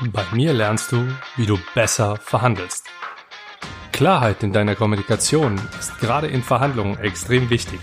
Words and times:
Bei 0.00 0.24
mir 0.30 0.52
lernst 0.52 0.92
du, 0.92 1.08
wie 1.34 1.46
du 1.46 1.58
besser 1.74 2.16
verhandelst. 2.18 2.86
Klarheit 3.90 4.44
in 4.44 4.52
deiner 4.52 4.76
Kommunikation 4.76 5.60
ist 5.80 5.98
gerade 5.98 6.28
in 6.28 6.44
Verhandlungen 6.44 6.96
extrem 7.00 7.50
wichtig. 7.50 7.80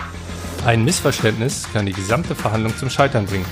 Ein 0.65 0.85
Missverständnis 0.85 1.67
kann 1.73 1.85
die 1.85 1.91
gesamte 1.91 2.33
Verhandlung 2.33 2.75
zum 2.77 2.89
Scheitern 2.89 3.25
bringen. 3.25 3.45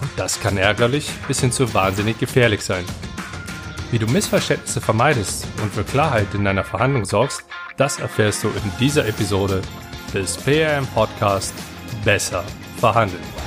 Und 0.00 0.10
das 0.16 0.40
kann 0.40 0.56
ärgerlich 0.56 1.10
bis 1.26 1.40
hin 1.40 1.50
zu 1.50 1.74
wahnsinnig 1.74 2.20
gefährlich 2.20 2.62
sein. 2.62 2.84
Wie 3.90 3.98
du 3.98 4.06
Missverständnisse 4.06 4.80
vermeidest 4.80 5.48
und 5.60 5.74
für 5.74 5.82
Klarheit 5.82 6.32
in 6.34 6.44
deiner 6.44 6.64
Verhandlung 6.64 7.04
sorgst, 7.04 7.42
das 7.76 7.98
erfährst 7.98 8.44
du 8.44 8.48
in 8.48 8.72
dieser 8.78 9.08
Episode 9.08 9.60
des 10.12 10.36
PRM 10.36 10.86
Podcast 10.86 11.52
Besser 12.04 12.44
verhandeln. 12.78 13.43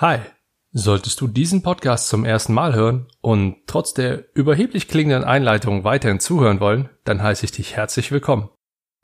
Hi, 0.00 0.20
solltest 0.72 1.20
du 1.20 1.26
diesen 1.26 1.62
Podcast 1.62 2.08
zum 2.08 2.24
ersten 2.24 2.54
Mal 2.54 2.74
hören 2.74 3.08
und 3.20 3.56
trotz 3.66 3.92
der 3.92 4.34
überheblich 4.34 4.88
klingenden 4.88 5.28
Einleitung 5.28 5.84
weiterhin 5.84 6.20
zuhören 6.20 6.58
wollen, 6.58 6.88
dann 7.04 7.22
heiße 7.22 7.44
ich 7.44 7.52
dich 7.52 7.76
herzlich 7.76 8.10
willkommen. 8.10 8.48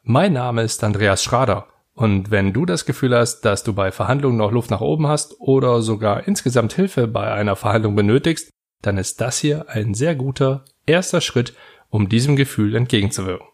Mein 0.02 0.32
Name 0.32 0.62
ist 0.62 0.82
Andreas 0.82 1.22
Schrader 1.22 1.66
und 1.92 2.30
wenn 2.30 2.54
du 2.54 2.64
das 2.64 2.86
Gefühl 2.86 3.14
hast, 3.14 3.42
dass 3.42 3.62
du 3.62 3.74
bei 3.74 3.92
Verhandlungen 3.92 4.38
noch 4.38 4.50
Luft 4.50 4.70
nach 4.70 4.80
oben 4.80 5.06
hast 5.06 5.38
oder 5.38 5.82
sogar 5.82 6.26
insgesamt 6.26 6.72
Hilfe 6.72 7.06
bei 7.06 7.30
einer 7.30 7.56
Verhandlung 7.56 7.94
benötigst, 7.94 8.48
dann 8.80 8.96
ist 8.96 9.20
das 9.20 9.36
hier 9.38 9.68
ein 9.68 9.92
sehr 9.92 10.14
guter 10.14 10.64
erster 10.86 11.20
Schritt, 11.20 11.52
um 11.90 12.08
diesem 12.08 12.36
Gefühl 12.36 12.74
entgegenzuwirken. 12.74 13.48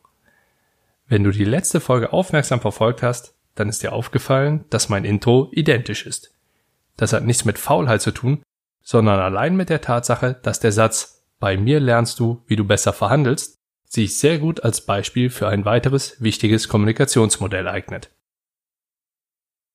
Wenn 1.09 1.25
du 1.25 1.33
die 1.33 1.45
letzte 1.45 1.81
Folge 1.81 2.13
aufmerksam 2.13 2.61
verfolgt 2.61 3.03
hast, 3.03 3.35
dann 3.57 3.69
ist 3.69 3.83
dir 3.83 3.95
aufgefallen, 3.95 4.65
dass 4.71 4.89
mein 4.89 5.05
Intro 5.05 5.49
identisch 5.51 6.07
ist. 6.07 6.33
Das 6.97 7.13
hat 7.13 7.25
nichts 7.25 7.45
mit 7.45 7.59
Faulheit 7.59 8.03
zu 8.03 8.11
tun, 8.11 8.43
sondern 8.83 9.21
allein 9.21 9.57
mit 9.57 9.69
der 9.69 9.81
Tatsache, 9.81 10.39
dass 10.43 10.61
der 10.61 10.73
Satz 10.73 11.25
Bei 11.39 11.57
mir 11.57 11.81
lernst 11.81 12.21
du, 12.21 12.43
wie 12.47 12.57
du 12.57 12.65
besser 12.65 12.93
verhandelst, 12.93 13.57
sich 13.85 14.19
sehr 14.19 14.39
gut 14.39 14.63
als 14.63 14.87
Beispiel 14.87 15.29
für 15.29 15.49
ein 15.49 15.65
weiteres 15.65 16.21
wichtiges 16.23 16.69
Kommunikationsmodell 16.69 17.69
eignet. 17.69 18.11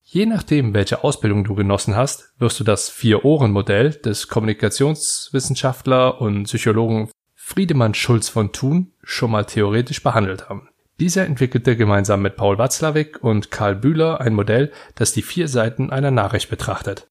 Je 0.04 0.26
nachdem, 0.26 0.73
welche 0.73 1.04
Ausbildung 1.04 1.44
du 1.44 1.54
genossen 1.54 1.95
hast, 1.95 2.34
wirst 2.40 2.60
du 2.60 2.64
das 2.64 2.90
Vier-Ohren-Modell 2.90 3.92
des 3.92 4.30
Kommunikationswissenschaftler 4.30 6.22
und 6.22 6.44
Psychologen 6.44 7.12
Friedemann 7.34 7.94
Schulz 7.94 8.30
von 8.30 8.54
Thun 8.54 8.94
schon 9.04 9.32
mal 9.32 9.45
theoretisch 9.45 10.02
behandelt 10.02 10.48
haben. 10.48 10.70
Dieser 11.00 11.26
entwickelte 11.26 11.78
gemeinsam 11.78 12.23
mit 12.23 12.36
Paul 12.36 12.58
Watzlawick 12.58 13.23
und 13.23 13.52
Karl 13.52 13.76
Bühler 13.76 14.20
ein 14.20 14.34
Modell, 14.34 14.72
das 14.95 15.12
die 15.12 15.22
vier 15.22 15.48
Seiten 15.48 15.92
einer 15.92 16.09
Nachricht 16.09 16.50
betrachtet. 16.50 17.08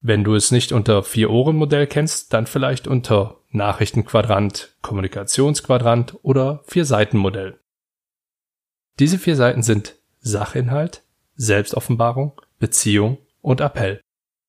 Wenn 0.00 0.24
du 0.24 0.34
es 0.34 0.50
nicht 0.50 0.72
unter 0.72 1.02
Vier-Ohren-Modell 1.02 1.86
kennst, 1.86 2.32
dann 2.32 2.46
vielleicht 2.46 2.86
unter 2.86 3.40
Nachrichtenquadrant, 3.50 4.76
Kommunikationsquadrant 4.82 6.18
oder 6.22 6.62
Vier-Seiten-Modell. 6.66 7.58
Diese 8.98 9.18
vier 9.18 9.36
Seiten 9.36 9.62
sind 9.62 9.96
Sachinhalt, 10.20 11.02
Selbstoffenbarung, 11.36 12.40
Beziehung 12.58 13.18
und 13.40 13.60
Appell. 13.60 14.00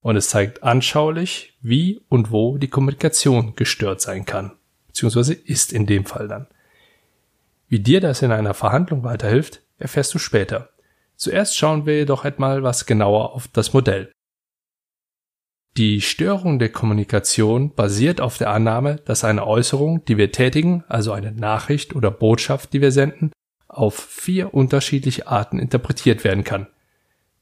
Und 0.01 0.15
es 0.15 0.29
zeigt 0.29 0.63
anschaulich, 0.63 1.57
wie 1.61 2.01
und 2.09 2.31
wo 2.31 2.57
die 2.57 2.69
Kommunikation 2.69 3.55
gestört 3.55 4.01
sein 4.01 4.25
kann, 4.25 4.53
beziehungsweise 4.87 5.33
ist 5.33 5.73
in 5.73 5.85
dem 5.85 6.05
Fall 6.05 6.27
dann. 6.27 6.47
Wie 7.67 7.79
dir 7.79 7.99
das 7.99 8.21
in 8.21 8.31
einer 8.31 8.53
Verhandlung 8.53 9.03
weiterhilft, 9.03 9.61
erfährst 9.77 10.13
du 10.13 10.19
später. 10.19 10.69
Zuerst 11.15 11.57
schauen 11.57 11.85
wir 11.85 11.97
jedoch 11.97 12.23
einmal 12.23 12.63
was 12.63 12.85
genauer 12.85 13.33
auf 13.33 13.47
das 13.47 13.73
Modell. 13.73 14.11
Die 15.75 16.01
Störung 16.01 16.57
der 16.57 16.69
Kommunikation 16.69 17.75
basiert 17.75 18.19
auf 18.21 18.37
der 18.37 18.49
Annahme, 18.49 18.95
dass 19.05 19.23
eine 19.23 19.45
Äußerung, 19.45 20.03
die 20.05 20.17
wir 20.17 20.31
tätigen, 20.31 20.83
also 20.87 21.11
eine 21.11 21.31
Nachricht 21.31 21.95
oder 21.95 22.09
Botschaft, 22.09 22.73
die 22.73 22.81
wir 22.81 22.91
senden, 22.91 23.31
auf 23.67 23.95
vier 23.95 24.53
unterschiedliche 24.53 25.27
Arten 25.27 25.59
interpretiert 25.59 26.23
werden 26.23 26.43
kann. 26.43 26.67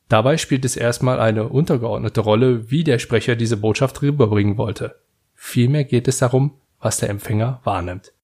Dabei 0.09 0.37
spielt 0.37 0.65
es 0.65 0.75
erstmal 0.75 1.19
eine 1.19 1.47
untergeordnete 1.47 2.21
Rolle, 2.21 2.69
wie 2.69 2.83
der 2.83 2.99
Sprecher 2.99 3.35
diese 3.35 3.57
Botschaft 3.57 4.01
rüberbringen 4.01 4.57
wollte. 4.57 4.99
Vielmehr 5.33 5.85
geht 5.85 6.07
es 6.07 6.17
darum, 6.17 6.59
was 6.79 6.97
der 6.97 7.09
Empfänger 7.09 7.61
wahrnimmt. 7.63 8.14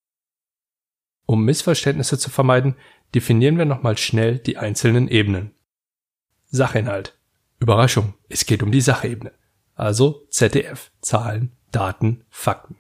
Um 1.31 1.45
Missverständnisse 1.45 2.17
zu 2.17 2.29
vermeiden, 2.29 2.75
definieren 3.15 3.57
wir 3.57 3.63
nochmal 3.63 3.97
schnell 3.97 4.37
die 4.37 4.57
einzelnen 4.57 5.07
Ebenen. 5.07 5.51
Sachinhalt. 6.49 7.17
Überraschung, 7.57 8.15
es 8.27 8.45
geht 8.45 8.61
um 8.61 8.69
die 8.69 8.81
Sachebene. 8.81 9.31
Also 9.73 10.25
ZDF, 10.29 10.91
Zahlen, 10.99 11.53
Daten, 11.71 12.25
Fakten. 12.29 12.75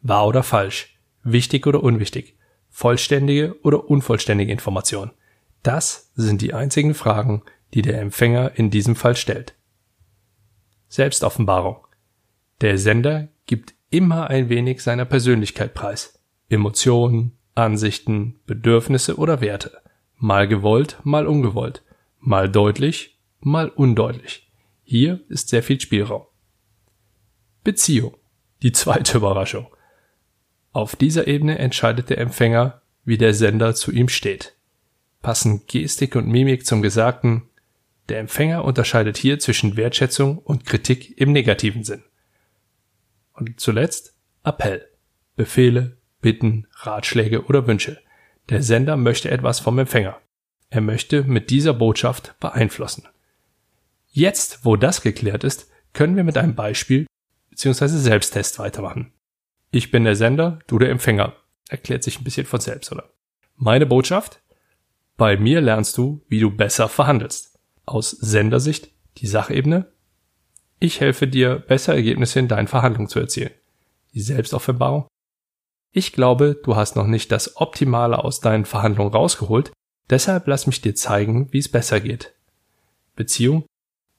Wahr 0.00 0.26
oder 0.26 0.42
falsch, 0.42 0.98
wichtig 1.24 1.66
oder 1.66 1.82
unwichtig, 1.82 2.38
vollständige 2.70 3.60
oder 3.62 3.90
unvollständige 3.90 4.50
Information. 4.50 5.10
Das 5.62 6.10
sind 6.14 6.40
die 6.40 6.54
einzigen 6.54 6.94
Fragen, 6.94 7.42
die 7.74 7.82
der 7.82 8.00
Empfänger 8.00 8.52
in 8.54 8.70
diesem 8.70 8.96
Fall 8.96 9.14
stellt. 9.14 9.54
Selbstoffenbarung. 10.88 11.86
Der 12.62 12.78
Sender 12.78 13.28
gibt 13.44 13.74
immer 13.90 14.30
ein 14.30 14.48
wenig 14.48 14.82
seiner 14.82 15.04
Persönlichkeit 15.04 15.74
preis. 15.74 16.18
Emotionen, 16.48 17.36
Ansichten, 17.54 18.40
Bedürfnisse 18.46 19.16
oder 19.16 19.40
Werte. 19.40 19.80
Mal 20.16 20.48
gewollt, 20.48 20.98
mal 21.04 21.26
ungewollt. 21.26 21.82
Mal 22.20 22.48
deutlich, 22.48 23.18
mal 23.40 23.68
undeutlich. 23.68 24.50
Hier 24.82 25.20
ist 25.28 25.50
sehr 25.50 25.62
viel 25.62 25.80
Spielraum. 25.80 26.24
Beziehung. 27.62 28.16
Die 28.62 28.72
zweite 28.72 29.16
Überraschung. 29.18 29.66
Auf 30.72 30.96
dieser 30.96 31.28
Ebene 31.28 31.58
entscheidet 31.58 32.10
der 32.10 32.18
Empfänger, 32.18 32.82
wie 33.04 33.18
der 33.18 33.34
Sender 33.34 33.74
zu 33.74 33.92
ihm 33.92 34.08
steht. 34.08 34.54
Passen 35.22 35.66
Gestik 35.66 36.16
und 36.16 36.26
Mimik 36.26 36.66
zum 36.66 36.82
Gesagten. 36.82 37.48
Der 38.08 38.18
Empfänger 38.18 38.64
unterscheidet 38.64 39.16
hier 39.16 39.38
zwischen 39.38 39.76
Wertschätzung 39.76 40.38
und 40.38 40.66
Kritik 40.66 41.18
im 41.18 41.32
negativen 41.32 41.84
Sinn. 41.84 42.02
Und 43.32 43.60
zuletzt 43.60 44.14
Appell. 44.42 44.88
Befehle, 45.36 45.96
Bitten, 46.24 46.66
Ratschläge 46.72 47.44
oder 47.44 47.66
Wünsche. 47.66 48.00
Der 48.48 48.62
Sender 48.62 48.96
möchte 48.96 49.30
etwas 49.30 49.60
vom 49.60 49.78
Empfänger. 49.78 50.18
Er 50.70 50.80
möchte 50.80 51.22
mit 51.22 51.50
dieser 51.50 51.74
Botschaft 51.74 52.34
beeinflussen. 52.40 53.06
Jetzt, 54.10 54.64
wo 54.64 54.76
das 54.76 55.02
geklärt 55.02 55.44
ist, 55.44 55.70
können 55.92 56.16
wir 56.16 56.24
mit 56.24 56.38
einem 56.38 56.54
Beispiel 56.54 57.06
bzw. 57.50 57.88
Selbsttest 57.88 58.58
weitermachen. 58.58 59.12
Ich 59.70 59.90
bin 59.90 60.04
der 60.04 60.16
Sender, 60.16 60.60
du 60.66 60.78
der 60.78 60.88
Empfänger. 60.88 61.34
Erklärt 61.68 62.02
sich 62.02 62.18
ein 62.18 62.24
bisschen 62.24 62.46
von 62.46 62.60
selbst, 62.60 62.90
oder? 62.90 63.10
Meine 63.56 63.84
Botschaft? 63.84 64.40
Bei 65.18 65.36
mir 65.36 65.60
lernst 65.60 65.98
du, 65.98 66.24
wie 66.28 66.40
du 66.40 66.50
besser 66.50 66.88
verhandelst. 66.88 67.58
Aus 67.84 68.12
Sendersicht 68.12 68.88
die 69.18 69.26
Sachebene. 69.26 69.92
Ich 70.80 71.00
helfe 71.00 71.28
dir, 71.28 71.56
bessere 71.56 71.96
Ergebnisse 71.96 72.38
in 72.38 72.48
deinen 72.48 72.66
Verhandlungen 72.66 73.10
zu 73.10 73.20
erzielen. 73.20 73.52
Die 74.14 74.22
Selbstoffenbarung. 74.22 75.06
Ich 75.96 76.12
glaube, 76.12 76.60
du 76.60 76.74
hast 76.74 76.96
noch 76.96 77.06
nicht 77.06 77.30
das 77.30 77.56
Optimale 77.56 78.18
aus 78.18 78.40
deinen 78.40 78.64
Verhandlungen 78.64 79.12
rausgeholt, 79.12 79.72
deshalb 80.10 80.48
lass 80.48 80.66
mich 80.66 80.80
dir 80.80 80.96
zeigen, 80.96 81.52
wie 81.52 81.58
es 81.58 81.70
besser 81.70 82.00
geht. 82.00 82.34
Beziehung? 83.14 83.64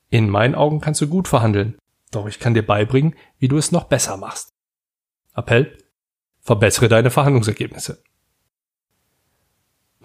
In 0.09 0.29
meinen 0.29 0.55
Augen 0.55 0.79
kannst 0.79 1.01
du 1.01 1.07
gut 1.07 1.27
verhandeln, 1.27 1.77
doch 2.11 2.27
ich 2.27 2.39
kann 2.39 2.53
dir 2.53 2.65
beibringen, 2.65 3.13
wie 3.39 3.49
du 3.49 3.57
es 3.57 3.73
noch 3.73 3.83
besser 3.83 4.15
machst. 4.15 4.51
Appell? 5.35 5.77
Verbessere 6.39 6.87
deine 6.87 7.11
Verhandlungsergebnisse. 7.11 8.01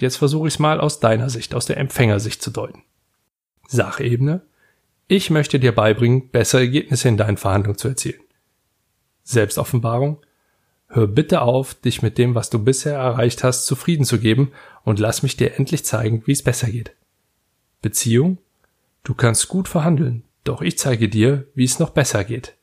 Jetzt 0.01 0.17
versuche 0.17 0.49
ich 0.49 0.55
es 0.55 0.59
mal 0.59 0.81
aus 0.81 0.99
deiner 0.99 1.31
Sicht, 1.31 1.55
aus 1.55 1.67
der 1.67 1.77
Empfängersicht 1.77 2.43
zu 2.43 2.51
deuten. 2.51 2.83
Sachebene? 3.69 4.45
Ich 5.07 5.31
möchte 5.31 5.61
dir 5.61 5.73
beibringen, 5.73 6.31
bessere 6.31 6.63
Ergebnisse 6.63 7.09
in 7.09 7.17
deinen 7.17 7.37
Verhandlungen 7.37 7.79
zu 7.79 7.87
erzielen. 7.87 8.23
Selbstoffenbarung? 9.23 10.21
Hör 10.93 11.07
bitte 11.07 11.43
auf, 11.43 11.75
dich 11.75 12.03
mit 12.03 12.19
dem, 12.19 12.35
was 12.35 12.51
du 12.51 12.59
bisher 12.59 12.99
erreicht 12.99 13.45
hast, 13.45 13.65
zufrieden 13.65 14.05
zu 14.05 14.19
geben 14.19 14.51
und 14.83 14.99
lass 14.99 15.23
mich 15.23 15.37
dir 15.37 15.55
endlich 15.57 15.85
zeigen, 15.85 16.25
wie 16.27 16.33
es 16.33 16.43
besser 16.43 16.69
geht. 16.69 16.97
Beziehung? 17.81 18.39
Du 19.05 19.15
kannst 19.15 19.47
gut 19.47 19.69
verhandeln, 19.69 20.25
doch 20.43 20.63
ich 20.63 20.79
zeige 20.79 21.09
dir, 21.09 21.47
wie 21.55 21.63
es 21.63 21.79
noch 21.79 21.91
besser 21.91 22.25
geht. 22.25 22.57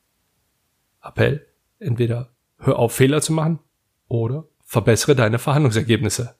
Appell? 1.02 1.46
Entweder 1.78 2.28
hör 2.58 2.78
auf, 2.78 2.92
Fehler 2.92 3.22
zu 3.22 3.32
machen 3.32 3.60
oder 4.08 4.44
verbessere 4.62 5.16
deine 5.16 5.38
Verhandlungsergebnisse. 5.38 6.34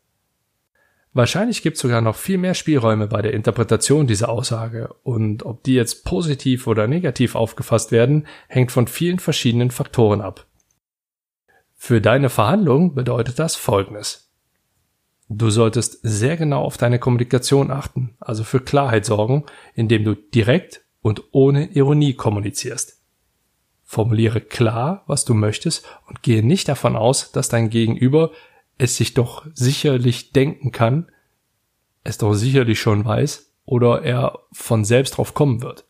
Wahrscheinlich 1.14 1.62
gibt 1.62 1.76
es 1.76 1.80
sogar 1.80 2.02
noch 2.02 2.16
viel 2.16 2.36
mehr 2.36 2.52
Spielräume 2.52 3.06
bei 3.06 3.22
der 3.22 3.32
Interpretation 3.32 4.06
dieser 4.06 4.28
Aussage 4.28 4.94
und 5.04 5.42
ob 5.46 5.62
die 5.62 5.74
jetzt 5.74 6.04
positiv 6.04 6.66
oder 6.66 6.86
negativ 6.86 7.34
aufgefasst 7.34 7.92
werden, 7.92 8.26
hängt 8.46 8.72
von 8.72 8.86
vielen 8.88 9.20
verschiedenen 9.20 9.70
Faktoren 9.70 10.20
ab. 10.20 10.47
Für 11.80 12.02
deine 12.02 12.28
Verhandlung 12.28 12.94
bedeutet 12.94 13.38
das 13.38 13.54
Folgendes. 13.56 14.30
Du 15.28 15.48
solltest 15.48 16.00
sehr 16.02 16.36
genau 16.36 16.62
auf 16.62 16.76
deine 16.76 16.98
Kommunikation 16.98 17.70
achten, 17.70 18.16
also 18.18 18.44
für 18.44 18.60
Klarheit 18.60 19.06
sorgen, 19.06 19.44
indem 19.74 20.04
du 20.04 20.14
direkt 20.14 20.82
und 21.00 21.22
ohne 21.30 21.66
Ironie 21.68 22.14
kommunizierst. 22.14 23.00
Formuliere 23.84 24.40
klar, 24.40 25.04
was 25.06 25.24
du 25.24 25.34
möchtest 25.34 25.86
und 26.06 26.22
gehe 26.22 26.44
nicht 26.44 26.68
davon 26.68 26.96
aus, 26.96 27.30
dass 27.32 27.48
dein 27.48 27.70
Gegenüber 27.70 28.32
es 28.76 28.96
sich 28.96 29.14
doch 29.14 29.46
sicherlich 29.54 30.32
denken 30.32 30.72
kann, 30.72 31.10
es 32.04 32.18
doch 32.18 32.34
sicherlich 32.34 32.80
schon 32.80 33.04
weiß 33.04 33.52
oder 33.64 34.02
er 34.02 34.40
von 34.52 34.84
selbst 34.84 35.16
drauf 35.16 35.32
kommen 35.32 35.62
wird. 35.62 35.86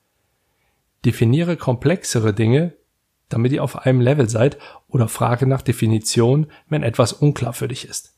Definiere 1.04 1.56
komplexere 1.56 2.34
Dinge, 2.34 2.74
damit 3.28 3.52
ihr 3.52 3.62
auf 3.62 3.84
einem 3.84 4.00
Level 4.00 4.28
seid 4.28 4.58
oder 4.88 5.08
frage 5.08 5.46
nach 5.46 5.62
Definition, 5.62 6.46
wenn 6.68 6.82
etwas 6.82 7.12
unklar 7.12 7.52
für 7.52 7.68
dich 7.68 7.86
ist. 7.86 8.14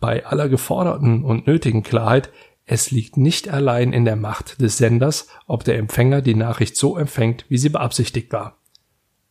Bei 0.00 0.26
aller 0.26 0.48
geforderten 0.48 1.24
und 1.24 1.46
nötigen 1.46 1.82
Klarheit, 1.82 2.30
es 2.66 2.90
liegt 2.90 3.16
nicht 3.16 3.48
allein 3.48 3.92
in 3.92 4.04
der 4.04 4.16
Macht 4.16 4.60
des 4.60 4.78
Senders, 4.78 5.28
ob 5.46 5.64
der 5.64 5.78
Empfänger 5.78 6.22
die 6.22 6.34
Nachricht 6.34 6.76
so 6.76 6.96
empfängt, 6.96 7.44
wie 7.48 7.58
sie 7.58 7.68
beabsichtigt 7.68 8.32
war. 8.32 8.58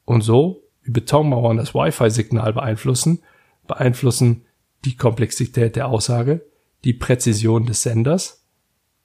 Und 0.05 0.21
so, 0.21 0.63
wie 0.83 0.91
Betonmauern 0.91 1.57
das 1.57 1.73
Wi-Fi-Signal 1.73 2.53
beeinflussen, 2.53 3.23
beeinflussen 3.67 4.45
die 4.85 4.97
Komplexität 4.97 5.75
der 5.75 5.87
Aussage, 5.87 6.45
die 6.83 6.93
Präzision 6.93 7.65
des 7.65 7.81
Senders, 7.81 8.45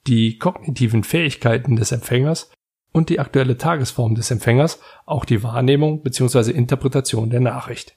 die 0.07 0.37
kognitiven 0.37 1.03
Fähigkeiten 1.03 1.75
des 1.75 1.91
Empfängers 1.91 2.51
und 2.91 3.09
die 3.09 3.19
aktuelle 3.19 3.57
Tagesform 3.57 4.15
des 4.15 4.31
Empfängers 4.31 4.79
auch 5.05 5.25
die 5.25 5.43
Wahrnehmung 5.43 6.01
bzw. 6.01 6.51
Interpretation 6.51 7.29
der 7.29 7.39
Nachricht. 7.39 7.95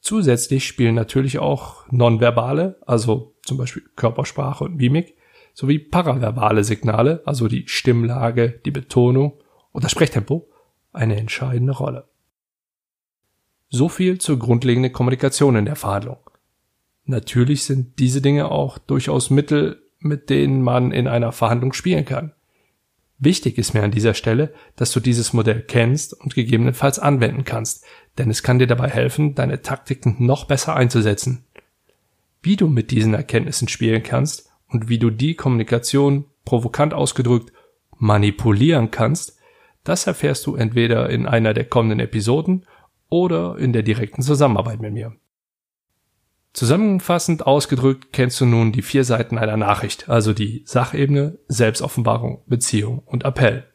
Zusätzlich 0.00 0.66
spielen 0.66 0.94
natürlich 0.94 1.38
auch 1.38 1.90
nonverbale, 1.90 2.78
also 2.86 3.34
zum 3.42 3.56
Beispiel 3.56 3.82
Körpersprache 3.96 4.64
und 4.64 4.76
Mimik, 4.76 5.16
sowie 5.52 5.78
paraverbale 5.78 6.62
Signale, 6.62 7.22
also 7.24 7.48
die 7.48 7.66
Stimmlage, 7.66 8.60
die 8.64 8.70
Betonung 8.70 9.40
und 9.72 9.82
das 9.84 9.90
Sprechtempo, 9.90 10.48
eine 10.92 11.16
entscheidende 11.16 11.72
Rolle. 11.72 12.08
So 13.68 13.88
viel 13.88 14.18
zur 14.18 14.38
grundlegenden 14.38 14.92
Kommunikation 14.92 15.56
in 15.56 15.64
der 15.64 15.76
Verhandlung. 15.76 16.18
Natürlich 17.04 17.64
sind 17.64 17.98
diese 17.98 18.22
Dinge 18.22 18.50
auch 18.50 18.78
durchaus 18.78 19.30
Mittel, 19.30 19.82
mit 19.98 20.30
denen 20.30 20.62
man 20.62 20.92
in 20.92 21.08
einer 21.08 21.32
Verhandlung 21.32 21.72
spielen 21.72 22.04
kann. 22.04 22.32
Wichtig 23.18 23.56
ist 23.56 23.72
mir 23.72 23.82
an 23.82 23.90
dieser 23.90 24.12
Stelle, 24.12 24.52
dass 24.76 24.92
du 24.92 25.00
dieses 25.00 25.32
Modell 25.32 25.62
kennst 25.62 26.12
und 26.12 26.34
gegebenenfalls 26.34 26.98
anwenden 26.98 27.44
kannst, 27.44 27.84
denn 28.18 28.30
es 28.30 28.42
kann 28.42 28.58
dir 28.58 28.66
dabei 28.66 28.88
helfen, 28.88 29.34
deine 29.34 29.62
Taktiken 29.62 30.16
noch 30.18 30.44
besser 30.44 30.76
einzusetzen. 30.76 31.44
Wie 32.42 32.56
du 32.56 32.68
mit 32.68 32.90
diesen 32.90 33.14
Erkenntnissen 33.14 33.68
spielen 33.68 34.02
kannst 34.02 34.50
und 34.68 34.88
wie 34.88 34.98
du 34.98 35.10
die 35.10 35.34
Kommunikation, 35.34 36.26
provokant 36.44 36.92
ausgedrückt, 36.92 37.52
manipulieren 37.98 38.90
kannst, 38.90 39.38
das 39.82 40.06
erfährst 40.06 40.46
du 40.46 40.54
entweder 40.54 41.08
in 41.08 41.26
einer 41.26 41.54
der 41.54 41.64
kommenden 41.64 42.00
Episoden 42.00 42.66
oder 43.08 43.56
in 43.56 43.72
der 43.72 43.82
direkten 43.82 44.20
Zusammenarbeit 44.20 44.80
mit 44.80 44.92
mir. 44.92 45.16
Zusammenfassend 46.56 47.46
ausgedrückt 47.46 48.14
kennst 48.14 48.40
du 48.40 48.46
nun 48.46 48.72
die 48.72 48.80
vier 48.80 49.04
Seiten 49.04 49.36
einer 49.36 49.58
Nachricht, 49.58 50.08
also 50.08 50.32
die 50.32 50.62
Sachebene, 50.64 51.38
Selbstoffenbarung, 51.48 52.44
Beziehung 52.46 53.00
und 53.00 53.26
Appell. 53.26 53.66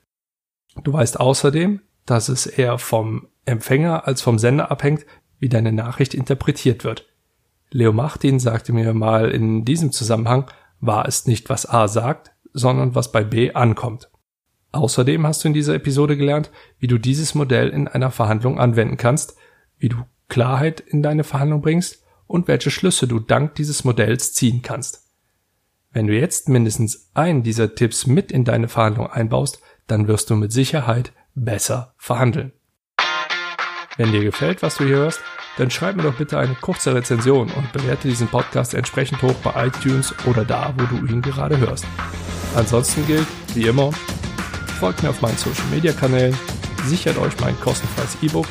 Du 0.84 0.92
weißt 0.92 1.20
außerdem, 1.20 1.82
dass 2.08 2.28
es 2.28 2.48
eher 2.48 2.80
vom 2.80 3.28
Empfänger 3.46 4.08
als 4.08 4.24
vom 4.24 4.40
Sender 4.40 4.72
abhängt, 4.72 5.06
wie 5.38 5.48
deine 5.48 5.72
Nachricht 5.72 6.16
interpretiert 6.16 6.84
wird. 6.84 7.08
Leo 7.70 7.94
Martin 7.94 8.40
sagte 8.40 8.74
mir 8.74 8.96
mal 8.96 9.30
in 9.30 9.64
diesem 9.64 9.92
Zusammenhang, 9.92 10.50
war 10.80 11.08
es 11.08 11.28
nicht, 11.28 11.52
was 11.52 11.70
A 11.70 11.88
sagt, 11.88 12.32
sondern 12.52 12.96
was 12.96 13.12
bei 13.12 13.24
B 13.24 13.54
ankommt. 13.54 14.10
Außerdem 14.72 15.28
hast 15.28 15.44
du 15.44 15.50
in 15.50 15.54
dieser 15.54 15.76
Episode 15.76 16.18
gelernt, 16.18 16.50
wie 16.80 16.88
du 16.88 16.98
dieses 16.98 17.36
Modell 17.36 17.70
in 17.70 17.88
einer 17.88 18.10
Verhandlung 18.10 18.60
anwenden 18.60 18.98
kannst, 18.98 19.36
wie 19.78 19.90
du 19.90 19.98
Klarheit 20.30 20.80
in 20.80 21.04
deine 21.04 21.24
Verhandlung 21.24 21.62
bringst 21.62 22.01
und 22.32 22.48
welche 22.48 22.72
Schlüsse 22.72 23.08
du 23.08 23.20
dank 23.20 23.56
dieses 23.56 23.84
Modells 23.84 24.34
ziehen 24.34 24.62
kannst. 24.62 25.04
Wenn 25.92 26.08
du 26.08 26.18
jetzt 26.18 26.48
mindestens 26.48 27.12
einen 27.14 27.44
dieser 27.44 27.76
Tipps 27.76 28.08
mit 28.08 28.32
in 28.32 28.46
deine 28.46 28.70
Verhandlung 28.70 29.08
einbaust, 29.08 29.60
dann 29.88 30.08
wirst 30.08 30.30
du 30.30 30.36
mit 30.36 30.54
Sicherheit 30.54 31.12
besser 31.36 31.94
verhandeln. 31.98 32.54
Wenn 33.98 34.14
dir 34.14 34.24
gefällt, 34.24 34.62
was 34.62 34.78
du 34.78 34.86
hier 34.86 34.96
hörst, 34.96 35.20
dann 35.58 35.70
schreib 35.70 35.98
mir 35.98 36.04
doch 36.04 36.16
bitte 36.16 36.40
eine 36.40 36.56
kurze 36.56 36.96
Rezension 36.96 37.52
und 37.52 37.74
bewerte 37.74 38.08
diesen 38.08 38.30
Podcast 38.30 38.74
entsprechend 38.74 39.22
hoch 39.22 39.36
bei 39.44 39.68
iTunes 39.68 40.16
oder 40.26 40.46
da, 40.46 40.74
wo 40.78 40.86
du 40.86 41.06
ihn 41.06 41.22
gerade 41.22 41.58
hörst. 41.58 41.86
Ansonsten 42.56 43.06
gilt, 43.06 43.28
wie 43.54 43.68
immer, 43.68 43.92
folgt 44.80 45.04
mir 45.04 45.10
auf 45.10 45.22
meinen 45.22 45.38
Social 45.38 45.68
Media 45.70 45.92
Kanälen, 45.92 46.38
sichert 46.86 47.18
euch 47.18 47.38
mein 47.42 47.60
kostenfreies 47.60 48.18
E-Book 48.22 48.48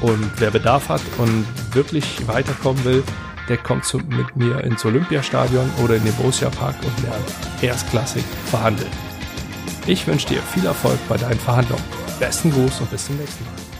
und 0.00 0.30
wer 0.38 0.50
Bedarf 0.50 0.88
hat 0.88 1.02
und 1.18 1.46
wirklich 1.72 2.26
weiterkommen 2.26 2.84
will, 2.84 3.02
der 3.48 3.56
kommt 3.56 3.84
zu, 3.84 3.98
mit 3.98 4.36
mir 4.36 4.62
ins 4.64 4.84
Olympiastadion 4.84 5.70
oder 5.82 5.96
in 5.96 6.04
den 6.04 6.14
Borussia 6.14 6.50
Park 6.50 6.76
und 6.82 7.02
lernt 7.02 7.62
erstklassig 7.62 8.24
verhandeln. 8.46 8.90
Ich 9.86 10.06
wünsche 10.06 10.28
dir 10.28 10.42
viel 10.42 10.66
Erfolg 10.66 10.98
bei 11.08 11.16
deinen 11.16 11.40
Verhandlungen. 11.40 11.84
Besten 12.18 12.50
Gruß 12.52 12.80
und 12.80 12.90
bis 12.90 13.06
zum 13.06 13.16
nächsten 13.16 13.44
Mal. 13.44 13.79